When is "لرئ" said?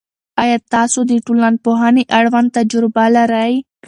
3.15-3.53